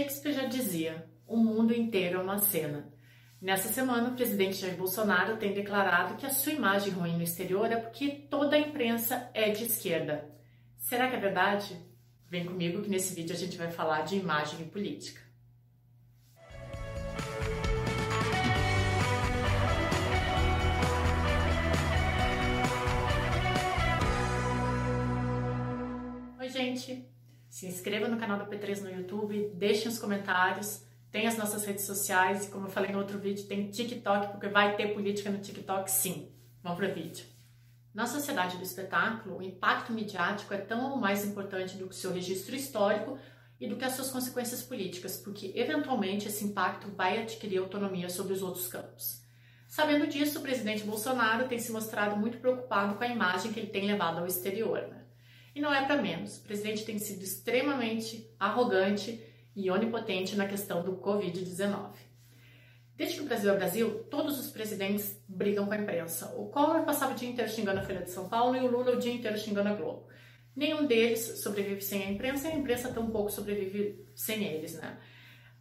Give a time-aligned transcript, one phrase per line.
[0.00, 2.90] Shakespeare já dizia: o mundo inteiro é uma cena.
[3.40, 7.70] Nessa semana, o presidente Jair Bolsonaro tem declarado que a sua imagem ruim no exterior
[7.70, 10.30] é porque toda a imprensa é de esquerda.
[10.78, 11.76] Será que é verdade?
[12.28, 15.20] Vem comigo que nesse vídeo a gente vai falar de imagem e política.
[27.50, 31.84] Se inscreva no canal da P3 no YouTube, deixem os comentários, tem as nossas redes
[31.84, 35.40] sociais, e como eu falei no outro vídeo, tem TikTok, porque vai ter política no
[35.40, 36.30] TikTok sim.
[36.62, 37.26] Vamos para o vídeo.
[37.92, 42.12] Na sociedade do espetáculo, o impacto midiático é tão mais importante do que o seu
[42.12, 43.18] registro histórico
[43.58, 48.32] e do que as suas consequências políticas, porque eventualmente esse impacto vai adquirir autonomia sobre
[48.32, 49.24] os outros campos.
[49.66, 53.70] Sabendo disso, o presidente Bolsonaro tem se mostrado muito preocupado com a imagem que ele
[53.70, 54.82] tem levado ao exterior.
[54.82, 54.99] Né?
[55.54, 56.38] E não é para menos.
[56.38, 59.20] O presidente tem sido extremamente arrogante
[59.54, 61.92] e onipotente na questão do Covid-19.
[62.96, 66.34] Desde que o Brasil é Brasil, todos os presidentes brigam com a imprensa.
[66.36, 68.92] O Collor passava o dia inteiro xingando a Folha de São Paulo e o Lula
[68.92, 70.06] o dia inteiro xingando a Globo.
[70.54, 74.98] Nenhum deles sobrevive sem a imprensa e a imprensa tampouco sobrevive sem eles, né?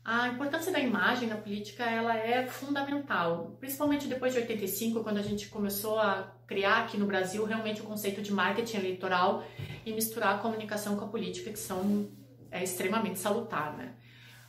[0.04, 5.22] A importância da imagem na política ela é fundamental, principalmente depois de 85, quando a
[5.22, 9.44] gente começou a criar aqui no Brasil realmente o conceito de marketing eleitoral
[9.86, 12.10] e misturar a comunicação com a política, que são
[12.50, 13.94] é extremamente salutar, né?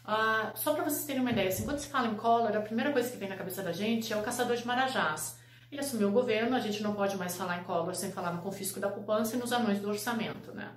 [0.03, 2.91] Uh, só para vocês terem uma ideia, assim, quando se fala em Collor, a primeira
[2.91, 5.39] coisa que vem na cabeça da gente é o caçador de marajás.
[5.71, 8.41] Ele assumiu o governo, a gente não pode mais falar em Collor sem falar no
[8.41, 10.73] confisco da poupança e nos anões do orçamento, né?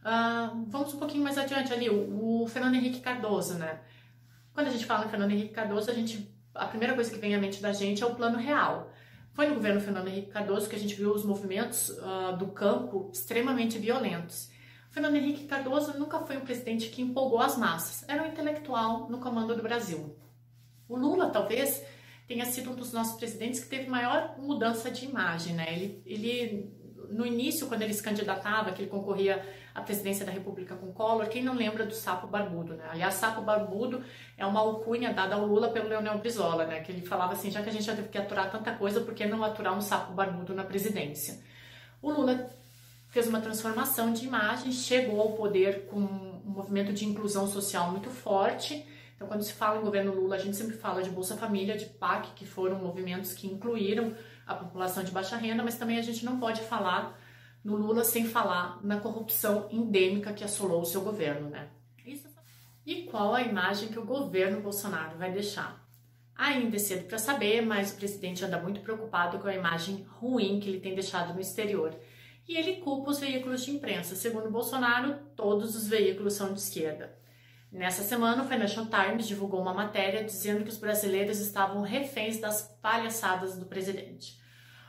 [0.00, 3.80] Uh, vamos um pouquinho mais adiante ali, o, o, Fernando Henrique Cardoso, né?
[4.54, 7.34] Quando a gente fala em Fernando Henrique Cardoso, a, gente, a primeira coisa que vem
[7.34, 8.90] à mente da gente é o plano real.
[9.36, 13.10] Foi no governo Fernando Henrique Cardoso que a gente viu os movimentos uh, do campo
[13.12, 14.50] extremamente violentos.
[14.90, 19.18] Fernando Henrique Cardoso nunca foi um presidente que empolgou as massas, era um intelectual no
[19.18, 20.16] comando do Brasil.
[20.88, 21.84] O Lula, talvez,
[22.26, 25.66] tenha sido um dos nossos presidentes que teve maior mudança de imagem, né?
[25.70, 26.72] Ele, ele
[27.10, 29.44] no início, quando ele se candidatava, que ele concorria
[29.74, 32.84] à presidência da República com Collor, quem não lembra do sapo barbudo, né?
[32.90, 34.02] Aliás, sapo barbudo
[34.36, 36.80] é uma alcunha dada ao Lula pelo Leonel Brizola, né?
[36.80, 39.14] Que ele falava assim, já que a gente já teve que aturar tanta coisa, por
[39.14, 41.40] que não aturar um sapo barbudo na presidência?
[42.00, 42.50] O Lula
[43.08, 48.10] fez uma transformação de imagem, chegou ao poder com um movimento de inclusão social muito
[48.10, 48.86] forte.
[49.16, 51.86] Então, quando se fala em governo Lula, a gente sempre fala de Bolsa Família, de
[51.86, 54.14] PAC, que foram movimentos que incluíram
[54.46, 57.18] a população de baixa renda, mas também a gente não pode falar
[57.64, 61.70] no Lula sem falar na corrupção endêmica que assolou o seu governo, né?
[62.84, 65.84] E qual a imagem que o governo Bolsonaro vai deixar?
[66.36, 70.60] Ainda é cedo para saber, mas o presidente anda muito preocupado com a imagem ruim
[70.60, 71.98] que ele tem deixado no exterior
[72.46, 74.14] e ele culpa os veículos de imprensa.
[74.14, 77.18] Segundo Bolsonaro, todos os veículos são de esquerda.
[77.70, 82.76] Nessa semana, o Financial Times divulgou uma matéria dizendo que os brasileiros estavam reféns das
[82.80, 84.40] palhaçadas do presidente.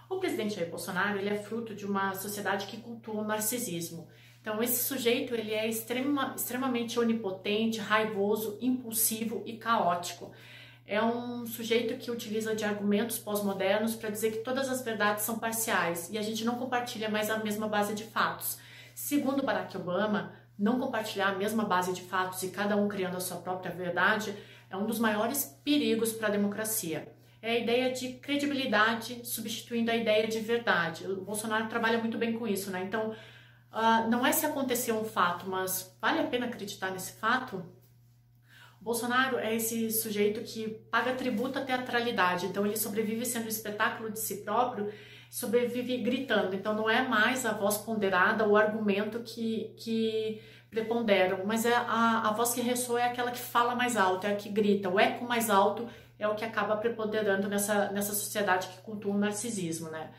[0.10, 4.08] O presidente Jair Bolsonaro ele é fruto de uma sociedade que cultua o narcisismo.
[4.42, 10.32] Então, esse sujeito ele é extrema, extremamente onipotente, raivoso, impulsivo e caótico
[10.88, 15.38] é um sujeito que utiliza de argumentos pós-modernos para dizer que todas as verdades são
[15.38, 18.58] parciais e a gente não compartilha mais a mesma base de fatos.
[18.96, 23.20] Segundo Barack Obama, não compartilhar a mesma base de fatos e cada um criando a
[23.20, 24.36] sua própria verdade
[24.70, 27.14] é um dos maiores perigos para a democracia.
[27.42, 31.06] É a ideia de credibilidade substituindo a ideia de verdade.
[31.06, 32.84] O Bolsonaro trabalha muito bem com isso, né?
[32.84, 37.64] Então, uh, não é se aconteceu um fato, mas vale a pena acreditar nesse fato?
[38.82, 44.10] Bolsonaro é esse sujeito que paga tributo à teatralidade, então ele sobrevive sendo um espetáculo
[44.10, 44.92] de si próprio,
[45.30, 51.66] sobrevive gritando, então não é mais a voz ponderada, o argumento que, que preponderam, mas
[51.66, 54.50] é a, a voz que ressoa é aquela que fala mais alto, é a que
[54.50, 55.88] grita, o eco mais alto
[56.20, 60.10] é o que acaba preponderando nessa, nessa sociedade que cultua o narcisismo, né?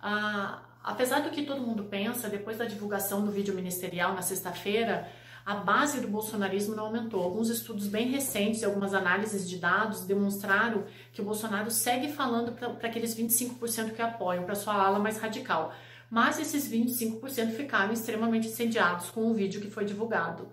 [0.00, 5.08] Ah, apesar do que todo mundo pensa, depois da divulgação do vídeo ministerial na sexta-feira,
[5.48, 7.22] a base do bolsonarismo não aumentou.
[7.22, 12.52] Alguns estudos bem recentes e algumas análises de dados demonstraram que o Bolsonaro segue falando
[12.52, 15.72] para aqueles 25% que apoiam, para sua ala mais radical.
[16.10, 20.50] Mas esses 25% ficaram extremamente incendiados com o vídeo que foi divulgado.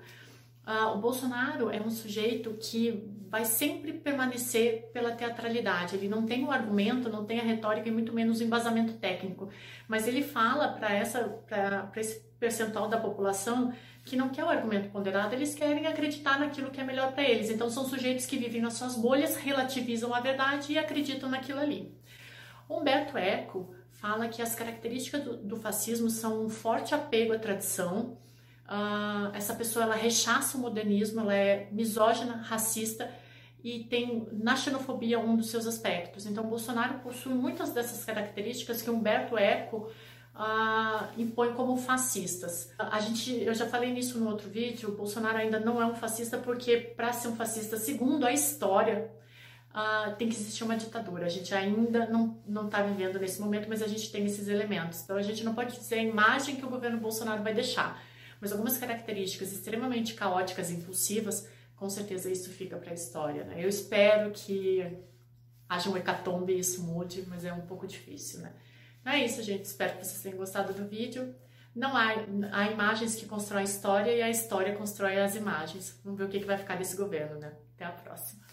[0.66, 5.98] Uh, o Bolsonaro é um sujeito que vai sempre permanecer pela teatralidade.
[5.98, 9.50] Ele não tem o argumento, não tem a retórica e muito menos o embasamento técnico.
[9.90, 13.74] Mas ele fala para esse percentual da população
[14.06, 17.50] que não quer o argumento ponderado, eles querem acreditar naquilo que é melhor para eles.
[17.50, 21.92] Então são sujeitos que vivem nas suas bolhas, relativizam a verdade e acreditam naquilo ali.
[22.70, 28.18] Humberto Eco fala que as características do, do fascismo são um forte apego à tradição,
[28.66, 33.12] Uh, essa pessoa ela rechaça o modernismo, ela é misógina, racista
[33.64, 36.26] e tem na xenofobia um dos seus aspectos.
[36.26, 39.90] Então, Bolsonaro possui muitas dessas características que Humberto Eco
[40.36, 42.72] uh, impõe como fascistas.
[42.78, 45.96] A gente, eu já falei nisso no outro vídeo, o Bolsonaro ainda não é um
[45.96, 49.10] fascista porque para ser um fascista, segundo a história,
[49.72, 51.26] uh, tem que existir uma ditadura.
[51.26, 55.02] A gente ainda não está vivendo nesse momento, mas a gente tem esses elementos.
[55.04, 58.04] Então a gente não pode dizer a imagem que o governo Bolsonaro vai deixar,
[58.42, 63.44] mas algumas características extremamente caóticas impulsivas, com certeza isso fica para a história.
[63.46, 63.64] Né?
[63.64, 64.86] Eu espero que
[65.68, 68.54] haja um hecatombe e isso mude, mas é um pouco difícil, né?
[69.06, 69.66] É isso, gente.
[69.66, 71.36] Espero que vocês tenham gostado do vídeo.
[71.76, 72.14] Não há,
[72.52, 76.00] há imagens que constroem a história e a história constrói as imagens.
[76.04, 77.54] Vamos ver o que, que vai ficar desse governo, né?
[77.76, 78.44] Até a próxima.